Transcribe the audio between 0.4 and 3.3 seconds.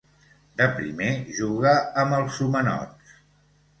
De primer juga amb els Homenots.